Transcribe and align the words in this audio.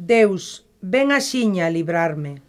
Deus, 0.00 0.64
ven 0.80 1.12
axiña 1.12 1.66
a 1.66 1.70
librarme. 1.70 2.40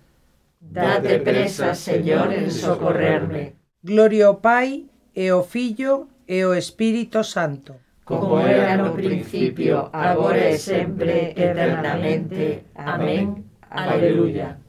Date 0.61 1.19
presa, 1.19 1.75
Señor, 1.75 2.31
en 2.31 2.47
socorrerme. 2.49 3.59
Gloria 3.83 4.27
ao 4.27 4.39
Pai, 4.39 4.87
e 5.11 5.27
ao 5.27 5.43
Filho, 5.43 6.07
e 6.23 6.47
ao 6.47 6.55
Espírito 6.55 7.27
Santo. 7.27 7.75
Como 8.07 8.39
era 8.39 8.79
no 8.79 8.95
principio, 8.95 9.91
agora 9.91 10.47
e 10.47 10.57
sempre, 10.57 11.35
eternamente. 11.35 12.71
Amén. 12.75 13.43
Aleluya. 13.69 14.60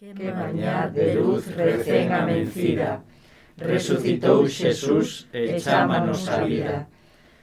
Que 0.00 0.32
mañá 0.32 0.88
de 0.88 1.12
luz 1.12 1.44
recén 1.52 2.08
amencida. 2.08 3.04
Resucitou 3.60 4.48
Xesús 4.48 5.28
e 5.28 5.60
chámanos 5.60 6.24
a 6.24 6.40
vida. 6.40 6.88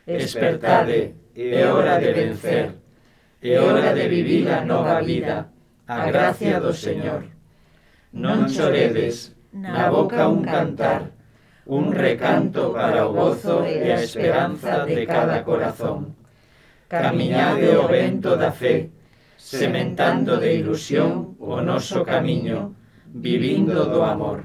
Espertade, 0.10 1.14
é 1.38 1.62
hora 1.70 2.02
de 2.02 2.10
vencer. 2.18 2.74
É 3.46 3.62
hora 3.62 3.94
de 3.94 4.10
vivir 4.10 4.50
a 4.50 4.66
nova 4.66 5.06
vida. 5.06 5.54
A 5.86 6.10
gracia 6.10 6.58
do 6.58 6.74
Señor. 6.74 7.30
Non 8.10 8.50
choredes, 8.50 9.38
na 9.54 9.94
boca 9.94 10.26
un 10.26 10.42
cantar 10.42 11.14
Un 11.70 11.94
recanto 11.94 12.74
para 12.74 13.05
o 13.05 13.14
gozo 13.14 13.62
e 13.70 13.86
a 13.94 14.02
esperanza 14.02 14.82
de 14.82 15.05
cada 15.05 15.46
corazón. 15.46 16.18
Camiñade 16.90 17.70
o 17.78 17.86
vento 17.86 18.34
da 18.34 18.50
fe 18.50 18.97
sementando 19.48 20.36
de 20.36 20.60
ilusión 20.60 21.40
o 21.40 21.62
noso 21.64 22.04
camiño, 22.04 22.76
vivindo 23.08 23.88
do 23.88 24.04
amor. 24.04 24.44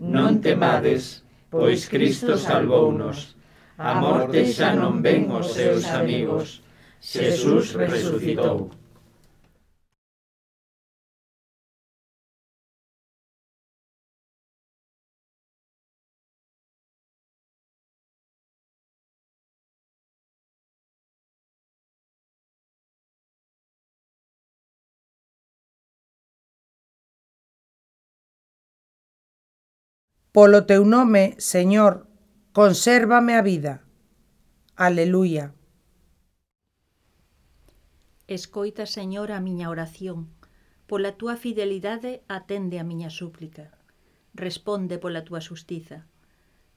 Non 0.00 0.40
temades, 0.40 1.20
pois 1.52 1.84
Cristo 1.84 2.40
salvounos. 2.40 3.36
A 3.76 3.92
morte 4.00 4.48
xa 4.48 4.72
non 4.72 5.04
ven 5.04 5.28
os 5.28 5.52
seus 5.52 5.84
amigos. 5.92 6.64
Xesús 6.96 7.76
resucitou. 7.76 8.72
Polo 30.36 30.66
teu 30.68 30.84
nome, 30.84 31.32
Señor, 31.40 32.04
consérvame 32.52 33.40
a 33.40 33.42
vida. 33.50 33.80
Aleluia. 34.76 35.54
Escoita, 38.28 38.84
Señor, 38.84 39.32
a 39.32 39.40
miña 39.40 39.72
oración. 39.72 40.28
Pola 40.84 41.16
túa 41.16 41.40
fidelidade 41.40 42.20
atende 42.28 42.76
a 42.76 42.84
miña 42.84 43.08
súplica. 43.08 43.72
Responde 44.36 45.00
pola 45.00 45.24
túa 45.24 45.40
xustiza. 45.40 46.04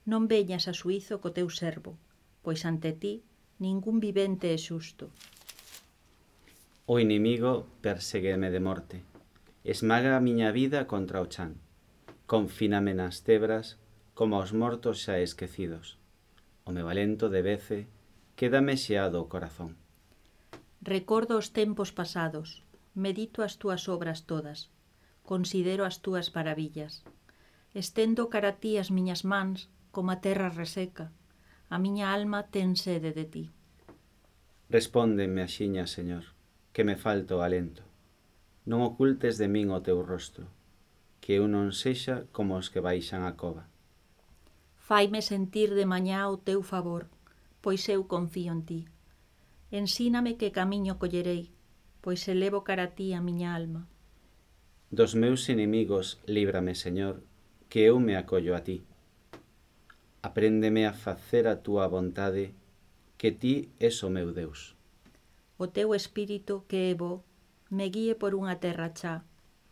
Non 0.08 0.32
veñas 0.32 0.72
a 0.72 0.74
suizo 0.82 1.20
co 1.20 1.36
teu 1.36 1.52
servo, 1.52 2.00
pois 2.40 2.64
ante 2.64 2.96
ti 2.96 3.28
ningún 3.60 4.00
vivente 4.00 4.56
é 4.56 4.58
xusto. 4.68 5.12
O 6.88 6.96
inimigo 6.96 7.68
persegueme 7.84 8.56
de 8.56 8.62
morte. 8.64 8.98
Esmaga 9.68 10.16
a 10.16 10.24
miña 10.24 10.56
vida 10.56 10.88
contra 10.88 11.20
o 11.20 11.28
chan 11.28 11.60
confíname 12.30 12.94
nas 12.94 13.26
tebras, 13.26 13.82
como 14.14 14.38
aos 14.38 14.54
mortos 14.54 15.02
xa 15.02 15.18
esquecidos. 15.18 15.98
O 16.62 16.70
meu 16.70 16.86
alento 16.86 17.26
de 17.34 17.42
vece, 17.42 17.80
quédame 18.38 18.78
xeado 18.78 19.18
o 19.18 19.30
corazón. 19.34 19.72
Recordo 20.86 21.42
os 21.42 21.50
tempos 21.50 21.90
pasados, 21.90 22.62
medito 22.94 23.42
as 23.42 23.58
túas 23.58 23.90
obras 23.90 24.30
todas, 24.30 24.70
considero 25.26 25.82
as 25.90 26.06
túas 26.06 26.30
maravillas. 26.38 27.02
Estendo 27.74 28.30
cara 28.30 28.54
a 28.54 28.58
ti 28.62 28.78
as 28.78 28.94
miñas 28.94 29.26
mans, 29.26 29.66
como 29.90 30.14
a 30.14 30.22
terra 30.22 30.54
reseca, 30.54 31.10
a 31.74 31.82
miña 31.82 32.14
alma 32.14 32.46
ten 32.54 32.78
sede 32.78 33.10
de 33.10 33.26
ti. 33.26 33.46
Respóndeme 34.70 35.42
axiña, 35.42 35.90
Señor, 35.90 36.30
que 36.74 36.86
me 36.86 36.94
falta 36.94 37.34
o 37.34 37.42
alento. 37.42 37.82
Non 38.70 38.86
ocultes 38.86 39.42
de 39.42 39.50
min 39.50 39.74
o 39.74 39.82
teu 39.82 40.06
rostro 40.06 40.46
que 41.22 41.40
eu 41.40 41.48
non 41.48 41.72
sexa 41.72 42.26
como 42.32 42.56
os 42.56 42.72
que 42.72 42.84
baixan 42.84 43.28
a 43.28 43.36
cova. 43.36 43.68
Faime 44.78 45.22
sentir 45.22 45.76
de 45.78 45.86
mañá 45.86 46.26
o 46.28 46.38
teu 46.38 46.64
favor, 46.64 47.08
pois 47.62 47.86
eu 47.90 48.08
confío 48.08 48.52
en 48.52 48.62
ti. 48.66 48.82
Ensíname 49.72 50.34
que 50.40 50.50
camiño 50.52 50.98
collerei, 50.98 51.54
pois 52.02 52.28
elevo 52.28 52.66
cara 52.66 52.90
a 52.90 52.94
ti 52.98 53.14
a 53.14 53.22
miña 53.22 53.54
alma. 53.54 53.86
Dos 54.90 55.14
meus 55.14 55.48
inimigos 55.50 56.18
líbrame, 56.26 56.74
Señor, 56.74 57.22
que 57.70 57.86
eu 57.86 58.00
me 58.00 58.18
acollo 58.18 58.56
a 58.56 58.64
ti. 58.66 58.82
Apréndeme 60.24 60.88
a 60.88 60.94
facer 60.94 61.48
a 61.48 61.62
túa 61.62 61.86
vontade, 61.88 62.58
que 63.20 63.32
ti 63.32 63.70
és 63.78 64.02
o 64.02 64.10
meu 64.10 64.34
Deus. 64.34 64.74
O 65.60 65.68
teu 65.68 65.94
espírito 65.94 66.66
que 66.68 66.90
é 66.90 66.96
bo, 66.96 67.22
me 67.70 67.86
guíe 67.94 68.18
por 68.18 68.34
unha 68.34 68.58
terra 68.58 68.90
chá, 68.98 69.22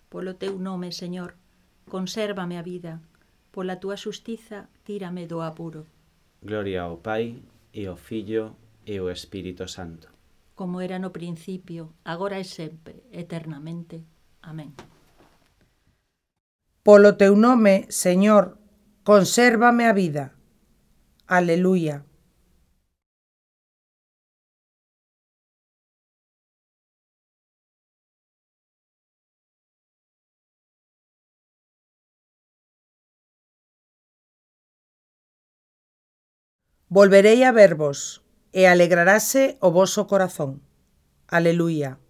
Polo 0.07 0.39
teu 0.39 0.55
nome, 0.55 0.95
Señor, 0.95 1.35
consérvame 1.91 2.55
a 2.57 2.63
vida. 2.63 3.03
Pola 3.51 3.79
túa 3.83 3.99
xustiza, 3.99 4.71
tírame 4.87 5.27
do 5.27 5.43
apuro. 5.43 5.83
Gloria 6.39 6.87
ao 6.87 7.03
Pai, 7.03 7.43
e 7.73 7.87
ao 7.87 7.97
Filho, 7.97 8.55
e 8.85 8.97
ao 8.97 9.11
Espírito 9.11 9.67
Santo. 9.67 10.07
Como 10.55 10.79
era 10.79 10.97
no 10.97 11.11
principio, 11.11 11.93
agora 12.07 12.39
e 12.39 12.45
sempre, 12.47 13.03
eternamente. 13.11 14.01
Amén. 14.41 14.71
Polo 16.87 17.19
teu 17.19 17.35
nome, 17.35 17.91
Señor, 17.91 18.55
consérvame 19.03 19.91
a 19.91 19.93
vida. 19.93 20.31
Aleluia. 21.27 22.07
Volverei 36.97 37.43
a 37.43 37.51
vervos, 37.51 38.25
e 38.49 38.65
alegrarase 38.65 39.61
o 39.61 39.69
voso 39.69 40.09
corazón. 40.09 40.65
Aleluia. 41.29 42.01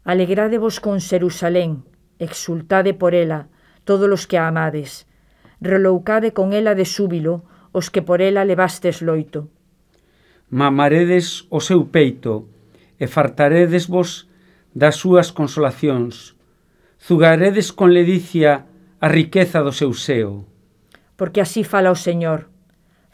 Alegradevos 0.00 0.80
con 0.80 0.96
Xerusalén, 0.96 1.84
exultade 2.16 2.96
por 2.96 3.12
ela, 3.12 3.52
todos 3.84 4.08
os 4.08 4.24
que 4.24 4.40
a 4.40 4.48
amades. 4.48 5.04
Reloucade 5.60 6.32
con 6.32 6.56
ela 6.56 6.72
de 6.72 6.88
súbilo, 6.88 7.44
os 7.76 7.92
que 7.92 8.00
por 8.00 8.24
ela 8.24 8.48
levastes 8.48 9.04
loito. 9.04 9.52
Mamaredes 10.48 11.44
o 11.52 11.60
seu 11.60 11.84
peito, 11.92 12.48
e 12.96 13.04
fartaredesvos 13.04 14.24
das 14.72 14.96
súas 14.96 15.36
consolacións. 15.36 16.32
Zugaredes 16.96 17.76
con 17.76 17.92
ledicia 17.92 18.64
a 19.04 19.08
riqueza 19.12 19.60
do 19.60 19.76
seu 19.76 19.92
seo. 19.92 20.48
Porque 21.12 21.44
así 21.44 21.60
fala 21.60 21.92
o 21.92 21.98
Señor, 22.08 22.48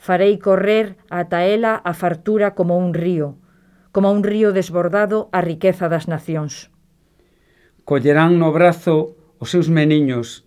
Farei 0.04 0.36
correr 0.36 1.00
ata 1.08 1.48
ela 1.48 1.80
a 1.80 1.96
fartura 1.96 2.52
como 2.52 2.76
un 2.76 2.92
río, 2.92 3.40
como 3.88 4.12
un 4.12 4.20
río 4.20 4.52
desbordado 4.52 5.32
a 5.32 5.40
riqueza 5.40 5.88
das 5.88 6.12
nacións. 6.12 6.68
Collerán 7.88 8.36
no 8.36 8.52
brazo 8.52 9.16
os 9.40 9.48
seus 9.48 9.72
meniños, 9.72 10.44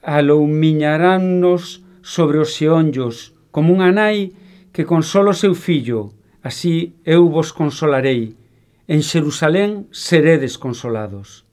aloumiñarannos 0.00 1.84
sobre 2.00 2.40
os 2.40 2.56
xeonllos, 2.56 3.36
como 3.52 3.76
unha 3.76 3.92
nai 3.92 4.32
que 4.72 4.88
consola 4.88 5.36
o 5.36 5.40
seu 5.44 5.52
fillo, 5.52 6.16
así 6.40 6.96
eu 7.04 7.28
vos 7.28 7.52
consolarei. 7.52 8.40
En 8.88 9.04
Xerusalén 9.04 9.84
seredes 9.92 10.56
consolados. 10.56 11.44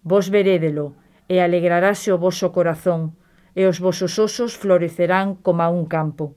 Vos 0.00 0.32
verédelo, 0.32 0.96
e 1.28 1.36
alegrarase 1.44 2.16
o 2.16 2.16
voso 2.16 2.48
corazón, 2.48 3.12
e 3.52 3.68
os 3.68 3.76
vosos 3.76 4.16
osos 4.16 4.56
florecerán 4.56 5.36
como 5.44 5.60
a 5.60 5.68
un 5.68 5.84
campo. 5.84 6.32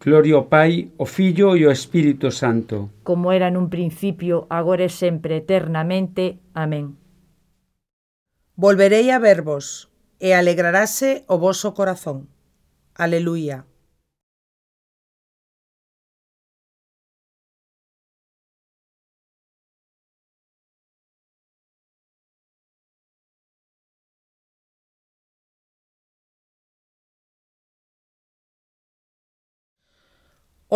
Gloria 0.00 0.36
ao 0.36 0.46
Pai, 0.46 0.92
ao 0.98 1.06
Filho 1.06 1.56
e 1.56 1.64
ao 1.64 1.72
Espírito 1.72 2.30
Santo. 2.30 2.90
Como 3.02 3.32
era 3.32 3.50
nun 3.50 3.72
principio, 3.72 4.46
agora 4.48 4.84
e 4.86 4.92
sempre, 4.92 5.42
eternamente. 5.42 6.40
Amén. 6.52 6.96
Volverei 8.56 9.10
a 9.10 9.18
vervos, 9.18 9.90
e 10.20 10.32
alegrarase 10.32 11.24
o 11.26 11.36
voso 11.36 11.74
corazón. 11.74 12.28
Aleluia. 12.94 13.66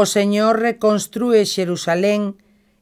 O 0.01 0.07
Señor 0.07 0.55
reconstrúe 0.69 1.43
Xerusalén 1.55 2.23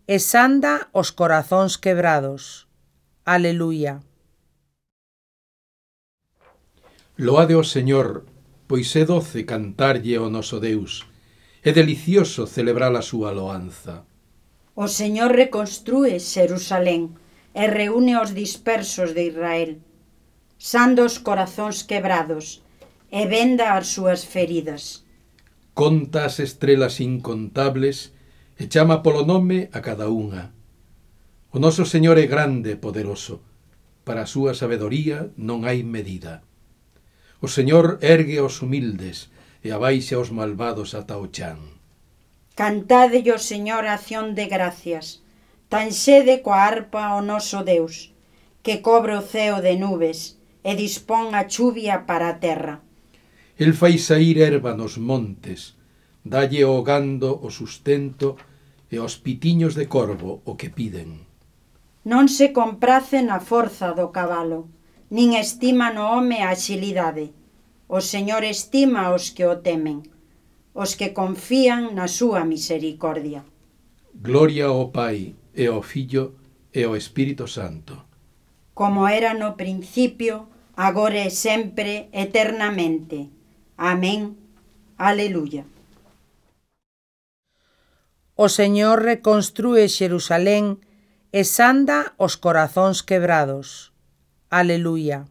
e 0.05 0.17
sanda 0.21 0.93
os 1.01 1.09
corazóns 1.21 1.81
quebrados. 1.85 2.69
Aleluia. 3.25 4.05
Loade 7.17 7.57
o 7.57 7.65
Señor, 7.65 8.29
pois 8.69 8.93
é 9.01 9.09
doce 9.09 9.49
cantarlle 9.49 10.21
o 10.21 10.29
noso 10.29 10.61
Deus. 10.61 11.09
É 11.65 11.73
delicioso 11.73 12.45
celebrar 12.45 12.93
a 12.93 13.01
súa 13.01 13.33
loanza. 13.33 14.05
O 14.77 14.85
Señor 14.85 15.33
reconstrúe 15.33 16.21
Xerusalén 16.21 17.17
e 17.57 17.65
reúne 17.79 18.21
os 18.21 18.37
dispersos 18.37 19.17
de 19.17 19.23
Israel. 19.33 19.81
Sando 20.61 21.01
os 21.09 21.17
corazóns 21.17 21.81
quebrados 21.81 22.61
e 23.09 23.25
venda 23.25 23.73
as 23.73 23.89
súas 23.89 24.21
feridas 24.29 25.06
conta 25.77 26.25
as 26.25 26.41
estrelas 26.41 27.05
incontables 27.05 28.17
e 28.57 28.65
chama 28.65 29.05
polo 29.05 29.29
nome 29.29 29.69
a 29.77 29.85
cada 29.85 30.09
unha. 30.09 30.57
O 31.53 31.61
noso 31.61 31.85
Señor 31.85 32.17
é 32.17 32.25
grande 32.25 32.73
e 32.73 32.81
poderoso. 32.81 33.45
Para 34.01 34.25
a 34.25 34.31
súa 34.35 34.57
sabedoría 34.57 35.29
non 35.37 35.69
hai 35.69 35.85
medida. 35.85 36.41
O 37.45 37.49
Señor 37.53 38.01
ergue 38.01 38.41
os 38.41 38.65
humildes 38.65 39.29
e 39.61 39.69
abaixa 39.69 40.17
os 40.17 40.33
malvados 40.33 40.97
ata 40.97 41.21
o 41.21 41.29
chan. 41.29 41.61
Cantádelle 42.57 43.37
o 43.37 43.41
Señor 43.53 43.85
acción 43.85 44.33
de 44.33 44.49
gracias. 44.49 45.21
Tan 45.69 45.93
sede 45.93 46.41
coa 46.41 46.65
arpa 46.65 47.13
o 47.13 47.21
noso 47.21 47.69
Deus, 47.69 48.17
que 48.65 48.81
cobre 48.81 49.13
o 49.13 49.21
ceo 49.21 49.61
de 49.61 49.77
nubes 49.77 50.41
e 50.65 50.73
dispón 50.73 51.37
a 51.37 51.45
chuvia 51.45 52.09
para 52.09 52.33
a 52.33 52.41
terra. 52.41 52.86
El 53.57 53.73
fai 53.73 53.97
sair 53.97 54.37
erva 54.37 54.77
nos 54.77 55.01
montes, 55.01 55.81
dalle 56.21 56.61
ao 56.61 56.85
gando 56.85 57.41
o 57.41 57.49
sustento 57.49 58.37
e 58.93 59.01
aos 59.01 59.17
pitiños 59.17 59.73
de 59.73 59.89
corvo 59.89 60.45
o 60.45 60.61
que 60.61 60.69
piden. 60.69 61.25
Non 62.05 62.29
se 62.29 62.53
comprace 62.53 63.25
na 63.25 63.41
forza 63.41 63.97
do 63.97 64.13
cabalo, 64.13 64.69
nin 65.09 65.33
estima 65.33 65.89
no 65.89 66.13
home 66.13 66.45
a 66.45 66.53
xilidade. 66.53 67.33
O 67.89 68.05
Señor 68.05 68.45
estima 68.45 69.09
os 69.17 69.33
que 69.33 69.49
o 69.49 69.65
temen, 69.65 70.05
os 70.77 70.93
que 70.93 71.17
confían 71.17 71.97
na 71.97 72.13
súa 72.13 72.45
misericordia. 72.45 73.41
Gloria 74.13 74.69
ao 74.69 74.93
Pai 74.93 75.33
e 75.57 75.65
ao 75.65 75.81
Fillo 75.81 76.37
e 76.77 76.85
ao 76.85 76.93
Espírito 76.93 77.49
Santo. 77.49 78.05
Como 78.77 79.09
era 79.09 79.33
no 79.33 79.57
principio, 79.57 80.53
agora 80.77 81.25
e 81.25 81.33
sempre, 81.33 82.13
eternamente. 82.13 83.36
Amén. 83.77 84.37
Aleluya. 84.97 85.65
O 88.35 88.49
Señor 88.49 89.03
reconstrúe 89.03 89.89
Xerusalén 89.89 90.81
e 91.33 91.45
sanda 91.45 92.17
os 92.17 92.37
corazóns 92.37 93.05
quebrados. 93.05 93.93
Aleluya. 94.49 95.29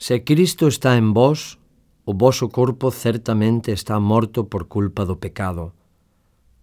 Se 0.00 0.24
Cristo 0.24 0.68
está 0.68 0.96
en 0.96 1.12
vos, 1.12 1.58
o 2.04 2.14
vosso 2.14 2.48
corpo 2.48 2.90
certamente 2.90 3.72
está 3.72 4.00
morto 4.00 4.48
por 4.48 4.68
culpa 4.68 5.04
do 5.04 5.20
pecado, 5.20 5.74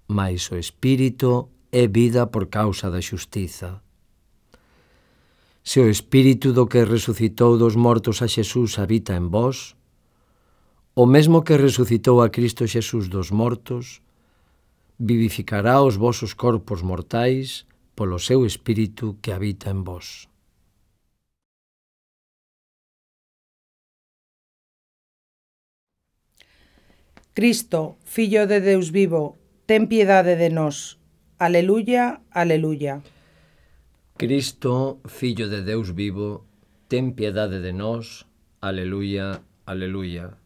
mais 0.08 0.50
o 0.52 0.56
espírito 0.56 1.50
é 1.72 1.88
vida 1.88 2.28
por 2.28 2.48
causa 2.48 2.90
da 2.90 3.02
xustiza. 3.02 3.82
Se 5.64 5.80
o 5.80 5.90
espírito 5.90 6.54
do 6.54 6.68
que 6.68 6.86
resucitou 6.86 7.58
dos 7.58 7.76
mortos 7.76 8.22
a 8.22 8.28
Xesús 8.28 8.78
habita 8.78 9.16
en 9.16 9.30
vós, 9.30 9.76
o 10.94 11.06
mesmo 11.06 11.44
que 11.44 11.58
resucitou 11.58 12.22
a 12.22 12.30
Cristo 12.30 12.68
Xesús 12.68 13.10
dos 13.10 13.32
mortos, 13.32 14.02
vivificará 15.00 15.82
os 15.82 15.96
vosos 15.98 16.34
corpos 16.34 16.82
mortais 16.82 17.66
polo 17.96 18.20
seu 18.20 18.46
espírito 18.46 19.18
que 19.22 19.32
habita 19.32 19.70
en 19.70 19.84
vós. 19.84 20.28
Cristo, 27.34 27.98
Fillo 28.06 28.48
de 28.48 28.62
Deus 28.62 28.90
vivo, 28.90 29.38
ten 29.66 29.88
piedade 29.88 30.38
de 30.38 30.50
nós. 30.50 30.98
Aleluya, 31.38 32.22
aleluya. 32.32 33.02
Cristo, 34.18 35.02
Fillo 35.06 35.50
de 35.50 35.62
Deus 35.62 35.92
vivo, 35.92 36.46
ten 36.88 37.12
piedade 37.12 37.60
de 37.60 37.74
nós. 37.74 38.26
Aleluya, 38.62 39.42
aleluya. 39.66 40.38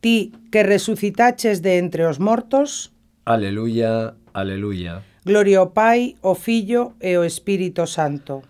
Ti 0.00 0.32
que 0.50 0.62
resucitaches 0.62 1.60
de 1.60 1.78
entre 1.78 2.06
os 2.06 2.18
mortos. 2.18 2.94
Aleluya, 3.26 4.14
aleluya. 4.32 5.02
Gloria 5.24 5.58
ao 5.58 5.72
Pai, 5.72 6.16
ao 6.22 6.34
Fillo 6.34 6.94
e 7.00 7.14
ao 7.14 7.24
Espírito 7.24 7.86
Santo. 7.86 8.42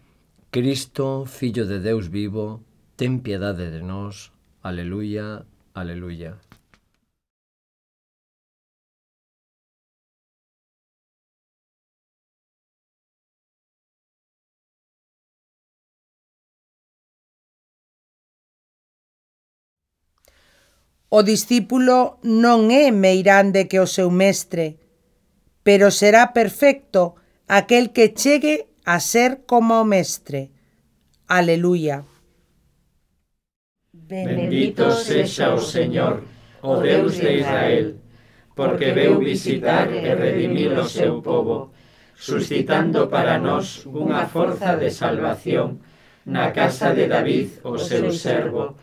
Cristo, 0.50 1.26
Fillo 1.26 1.66
de 1.66 1.78
Deus 1.80 2.06
vivo, 2.06 2.62
ten 2.94 3.18
piedade 3.18 3.70
de 3.70 3.82
nós. 3.82 4.30
Aleluya, 4.62 5.46
aleluya. 5.74 6.38
O 21.14 21.22
discípulo 21.22 22.18
non 22.26 22.74
é 22.74 22.90
meirande 22.90 23.70
que 23.70 23.78
o 23.78 23.86
seu 23.86 24.10
mestre, 24.10 24.82
pero 25.62 25.94
será 25.94 26.34
perfecto 26.34 27.14
aquel 27.46 27.94
que 27.94 28.10
chegue 28.18 28.66
a 28.82 28.98
ser 28.98 29.46
como 29.46 29.78
o 29.78 29.86
mestre. 29.86 30.50
Aleluia. 31.30 32.02
Bendito 33.94 34.90
sexa 34.90 35.54
o 35.54 35.62
Señor, 35.62 36.26
o 36.66 36.82
Deus 36.82 37.14
de 37.22 37.46
Israel, 37.46 37.94
porque 38.58 38.90
veu 38.90 39.14
visitar 39.22 39.86
e 39.94 40.02
redimir 40.18 40.74
o 40.74 40.82
seu 40.82 41.22
povo, 41.22 41.70
suscitando 42.18 43.06
para 43.06 43.38
nós 43.38 43.86
unha 43.86 44.26
forza 44.26 44.74
de 44.74 44.90
salvación 44.90 45.78
na 46.26 46.50
casa 46.50 46.90
de 46.90 47.06
David, 47.06 47.62
o 47.62 47.78
seu 47.78 48.10
servo, 48.10 48.74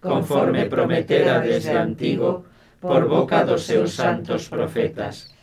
conforme 0.00 0.64
prometera 0.66 1.40
desde 1.40 1.76
antigo 1.76 2.44
por 2.80 3.06
boca 3.06 3.44
dos 3.44 3.62
seus 3.68 3.92
santos 3.92 4.48
profetas, 4.48 5.36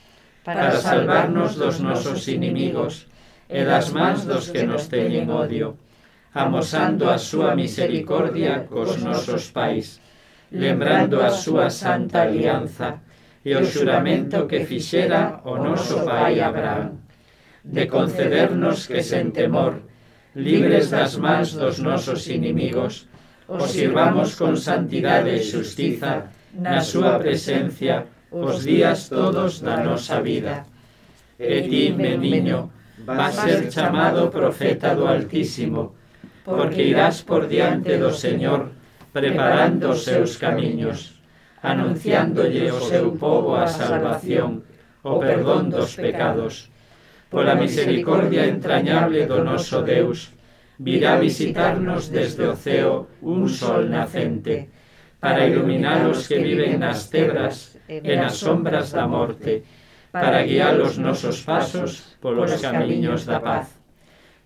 para 0.44 0.72
salvarnos 0.72 1.56
dos 1.56 1.80
nosos 1.80 2.28
inimigos 2.28 3.06
e 3.48 3.62
das 3.64 3.94
mans 3.94 4.26
dos 4.26 4.50
que 4.50 4.66
nos 4.66 4.90
teñen 4.90 5.30
odio, 5.30 5.78
amosando 6.34 7.10
a 7.10 7.22
súa 7.22 7.54
misericordia 7.54 8.66
cos 8.66 8.98
nosos 8.98 9.54
pais, 9.54 10.02
lembrando 10.50 11.22
a 11.22 11.30
súa 11.30 11.70
santa 11.70 12.26
alianza 12.26 13.06
e 13.46 13.54
o 13.54 13.62
xuramento 13.62 14.50
que 14.50 14.66
fixera 14.66 15.40
o 15.46 15.62
noso 15.62 16.02
pai 16.02 16.42
Abraham, 16.42 16.98
de 17.62 17.86
concedernos 17.86 18.90
que 18.90 19.06
sen 19.06 19.30
temor, 19.30 19.86
libres 20.34 20.90
das 20.90 21.16
mans 21.16 21.54
dos 21.54 21.78
nosos 21.78 22.26
inimigos, 22.28 23.08
os 23.48 23.72
sirvamos 23.72 24.36
con 24.36 24.60
santidade 24.60 25.32
e 25.32 25.40
xustiza 25.40 26.28
na 26.52 26.84
súa 26.84 27.16
presencia 27.16 28.04
os 28.32 28.68
días 28.68 29.08
todos 29.08 29.64
da 29.64 29.80
nosa 29.80 30.20
vida. 30.20 30.68
E 31.40 31.64
ti, 31.64 31.96
meniño, 31.96 32.68
vas 33.08 33.40
ser 33.40 33.72
chamado 33.72 34.28
profeta 34.28 34.92
do 34.92 35.08
Altísimo, 35.08 35.96
porque 36.44 36.84
irás 36.84 37.24
por 37.24 37.48
diante 37.48 37.96
do 37.96 38.12
Señor 38.12 38.76
preparando 39.16 39.96
os 39.96 40.04
seus 40.04 40.36
camiños, 40.38 41.24
anunciándolle 41.64 42.70
o 42.72 42.80
seu 42.84 43.16
povo 43.16 43.56
a 43.56 43.66
salvación, 43.66 44.68
o 45.04 45.18
perdón 45.24 45.72
dos 45.72 45.96
pecados, 45.96 46.68
pola 47.32 47.56
misericordia 47.56 48.46
entrañable 48.46 49.26
do 49.26 49.40
noso 49.42 49.82
Deus, 49.82 50.36
virá 50.80 51.18
visitarnos 51.18 52.10
desde 52.10 52.46
o 52.46 52.56
ceo 52.56 53.08
un 53.22 53.50
sol 53.50 53.90
nacente, 53.90 54.70
para 55.20 55.50
iluminar 55.50 56.06
os 56.06 56.30
que 56.30 56.38
viven 56.38 56.78
nas 56.78 57.10
tebras, 57.10 57.82
e 57.90 58.14
nas 58.16 58.38
sombras 58.38 58.94
da 58.94 59.08
morte, 59.08 59.64
para 60.12 60.46
guiar 60.46 60.78
os 60.82 60.98
nosos 60.98 61.42
pasos 61.42 62.18
polos 62.22 62.62
camiños 62.62 63.26
da 63.26 63.40
paz. 63.40 63.78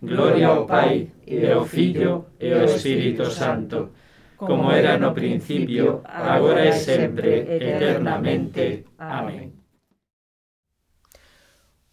Gloria 0.01 0.47
ao 0.47 0.65
Pai, 0.65 1.11
e 1.27 1.45
ao 1.45 1.65
Filho, 1.65 2.33
e 2.39 2.51
ao 2.51 2.65
Espírito 2.65 3.29
Santo, 3.29 3.91
como 4.37 4.71
era 4.71 4.97
no 4.97 5.13
principio, 5.13 6.01
agora 6.03 6.65
e 6.65 6.73
sempre, 6.73 7.45
eternamente. 7.45 8.85
Amén. 8.97 9.61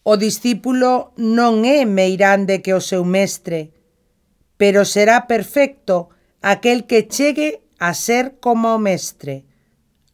O 0.09 0.16
discípulo 0.16 1.12
non 1.21 1.68
é 1.68 1.85
meirande 1.85 2.64
que 2.64 2.73
o 2.73 2.80
seu 2.80 3.04
mestre, 3.04 3.77
pero 4.58 4.84
será 4.84 5.26
perfecto 5.26 6.10
aquel 6.42 6.86
que 6.86 7.06
chegue 7.08 7.62
a 7.78 7.94
ser 7.94 8.38
como 8.40 8.78
mestre. 8.78 9.46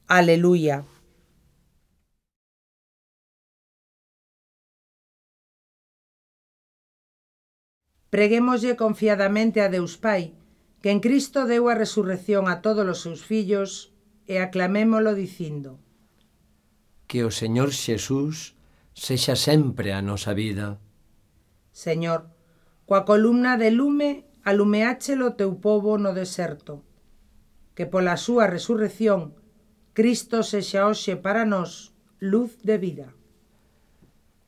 Aleluya. 0.07 0.85
Preguémoslle 8.11 8.77
confiadamente 8.77 9.61
a 9.61 9.69
Deus 9.69 9.99
Pai, 9.99 10.39
que 10.81 10.93
en 10.95 11.01
Cristo 11.01 11.51
deu 11.51 11.67
a 11.67 11.75
resurrección 11.75 12.47
a 12.47 12.63
todos 12.63 12.87
os 12.87 13.03
seus 13.03 13.27
fillos, 13.27 13.91
e 14.31 14.39
aclamémolo 14.39 15.19
dicindo. 15.19 15.81
Que 17.09 17.25
o 17.25 17.33
Señor 17.33 17.73
Xesús 17.73 18.55
sexa 18.95 19.35
sempre 19.35 19.91
a 19.93 20.01
nosa 20.01 20.31
vida. 20.31 20.79
Señor, 21.75 22.31
coa 22.87 23.03
columna 23.03 23.59
de 23.59 23.75
lume 23.75 24.31
alumeáchelo 24.45 25.35
teu 25.41 25.57
povo 25.57 25.97
no 25.97 26.13
deserto. 26.13 26.85
Que 27.75 27.89
pola 27.89 28.21
súa 28.21 28.47
resurrección, 28.47 29.35
Cristo 29.97 30.45
sexa 30.45 30.87
hoxe 30.87 31.17
para 31.17 31.49
nós 31.49 31.97
luz 32.21 32.61
de 32.63 32.77
vida. 32.79 33.09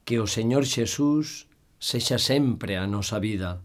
Que 0.04 0.20
o 0.20 0.28
Señor 0.28 0.68
Xesús 0.68 1.48
sexa 1.80 2.20
sempre 2.20 2.76
a 2.76 2.86
nosa 2.86 3.18
vida. 3.18 3.64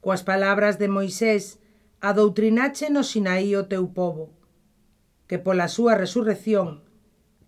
Coas 0.00 0.24
palabras 0.24 0.80
de 0.80 0.88
Moisés, 0.88 1.60
adoutrinache 2.00 2.88
no 2.90 3.04
Sinaí 3.04 3.54
o 3.54 3.68
teu 3.68 3.92
povo. 3.92 4.32
Que 5.28 5.38
pola 5.38 5.68
súa 5.68 5.94
resurrección, 5.94 6.82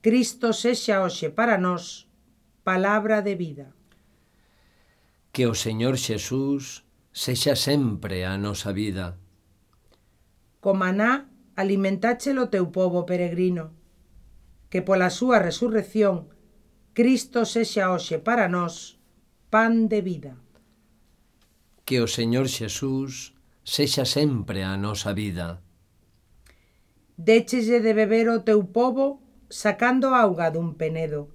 Cristo 0.05 0.53
sexa 0.53 1.01
hoxe 1.01 1.33
para 1.33 1.57
nós 1.57 2.07
palabra 2.63 3.25
de 3.25 3.35
vida. 3.35 3.67
Que 5.33 5.49
o 5.49 5.55
Señor 5.55 5.97
Xesús 5.97 6.85
sexa 7.13 7.57
sempre 7.57 8.25
a 8.25 8.39
nosa 8.39 8.73
vida. 8.73 9.19
Co 10.63 10.75
maná 10.75 11.27
alimentáchelo 11.59 12.49
teu 12.49 12.71
povo 12.71 13.05
peregrino, 13.07 13.75
que 14.71 14.83
pola 14.83 15.11
súa 15.11 15.43
resurrección 15.43 16.31
Cristo 16.95 17.47
sexa 17.47 17.91
hoxe 17.91 18.19
para 18.19 18.47
nós 18.47 18.99
pan 19.51 19.87
de 19.87 20.03
vida. 20.03 20.33
Que 21.87 22.03
o 22.03 22.07
Señor 22.07 22.47
Xesús 22.47 23.35
sexa 23.67 24.07
sempre 24.07 24.63
a 24.63 24.79
nosa 24.79 25.15
vida. 25.15 25.63
Déchelle 27.15 27.83
de 27.83 27.93
beber 27.95 28.31
o 28.31 28.43
teu 28.47 28.63
povo 28.71 29.23
sacando 29.51 30.15
auga 30.15 30.51
dun 30.55 30.79
penedo. 30.79 31.31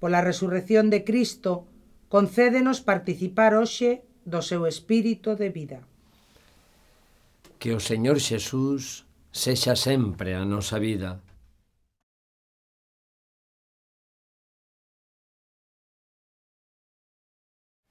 Pola 0.00 0.20
resurrección 0.20 0.92
de 0.92 1.04
Cristo, 1.08 1.66
concédenos 2.12 2.84
participar 2.84 3.56
hoxe 3.56 4.05
do 4.26 4.42
seu 4.42 4.66
espírito 4.66 5.36
de 5.36 5.48
vida. 5.50 5.78
Que 7.60 7.70
o 7.72 7.80
Señor 7.80 8.18
Xesús 8.18 9.06
sexa 9.30 9.76
sempre 9.76 10.34
a 10.34 10.44
nosa 10.44 10.78
vida. 10.82 11.22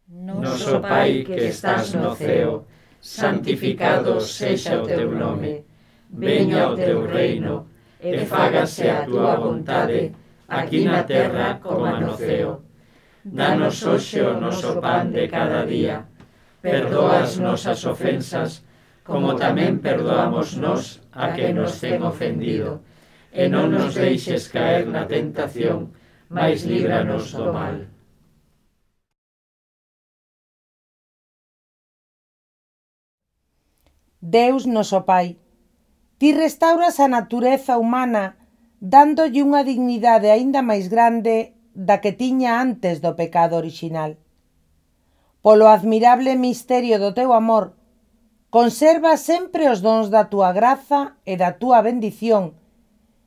Noso 0.07 0.81
Pai 0.81 1.23
que 1.23 1.47
estás 1.47 1.93
no 1.95 2.15
ceo, 2.15 2.67
santificado 2.99 4.19
sexa 4.19 4.83
o 4.83 4.85
teu 4.85 5.11
nome, 5.11 5.63
veña 6.09 6.69
o 6.69 6.75
teu 6.75 7.07
reino, 7.07 7.67
e 7.99 8.25
fágase 8.25 8.89
a 8.89 9.05
tua 9.05 9.35
vontade, 9.35 10.11
aquí 10.47 10.83
na 10.83 11.03
terra 11.03 11.59
como 11.63 11.87
no 11.95 12.13
ceo. 12.17 12.61
Danos 13.23 13.81
hoxe 13.83 14.21
o 14.21 14.39
noso 14.39 14.79
pan 14.83 15.09
de 15.09 15.25
cada 15.27 15.65
día, 15.65 16.05
perdoa 16.65 17.21
as 17.21 17.37
nosas 17.37 17.85
ofensas, 17.85 18.65
como 19.05 19.37
tamén 19.37 19.77
perdoamos 19.85 20.57
nós 20.57 20.97
a 21.13 21.29
que 21.37 21.53
nos 21.53 21.77
ten 21.77 22.01
ofendido. 22.01 22.81
E 23.29 23.45
non 23.53 23.69
nos 23.69 23.93
deixes 23.93 24.49
caer 24.49 24.89
na 24.89 25.05
tentación, 25.05 25.93
mas 26.25 26.65
líbranos 26.65 27.29
do 27.37 27.53
mal. 27.53 27.85
Deus 34.17 34.65
noso 34.65 35.05
Pai, 35.05 35.37
ti 36.17 36.33
restauras 36.33 36.97
a 36.97 37.05
natureza 37.05 37.77
humana 37.77 38.41
dándolle 38.81 39.45
unha 39.45 39.61
dignidade 39.61 40.33
aínda 40.33 40.65
máis 40.65 40.89
grande 40.89 41.53
da 41.77 42.01
que 42.01 42.09
tiña 42.09 42.57
antes 42.57 43.05
do 43.05 43.13
pecado 43.13 43.53
orixinal 43.61 44.17
polo 45.45 45.69
admirable 45.69 46.33
misterio 46.41 46.97
do 46.97 47.13
teu 47.13 47.29
amor, 47.29 47.77
conserva 48.49 49.13
sempre 49.13 49.69
os 49.69 49.77
dons 49.77 50.09
da 50.09 50.25
túa 50.25 50.49
graza 50.49 51.21
e 51.21 51.37
da 51.37 51.61
túa 51.61 51.85
bendición, 51.85 52.57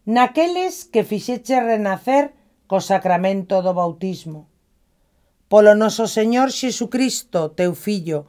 naqueles 0.02 0.82
que 0.82 1.06
fixeche 1.06 1.62
renacer 1.62 2.34
co 2.66 2.82
sacramento 2.82 3.62
do 3.62 3.70
bautismo. 3.70 4.50
Polo 5.46 5.78
noso 5.78 6.10
Señor 6.10 6.50
Xesucristo, 6.50 7.54
teu 7.54 7.78
Fillo, 7.78 8.26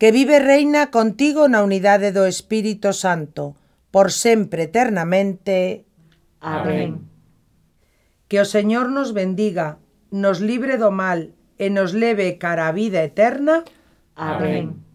que 0.00 0.16
vive 0.16 0.40
reina 0.40 0.88
contigo 0.88 1.44
na 1.44 1.60
unidade 1.60 2.16
do 2.16 2.24
Espírito 2.24 2.96
Santo, 2.96 3.52
por 3.92 4.16
sempre 4.16 4.72
eternamente. 4.72 5.84
Amén. 6.40 7.04
Que 8.32 8.40
o 8.40 8.48
Señor 8.48 8.88
nos 8.88 9.12
bendiga, 9.12 9.76
nos 10.08 10.40
libre 10.40 10.80
do 10.80 10.88
mal, 10.88 11.35
e 11.58 11.70
nos 11.70 11.92
leve 11.92 12.38
cara 12.38 12.68
a 12.68 12.72
vida 12.72 13.02
eterna. 13.02 13.64
Amén. 14.14 14.85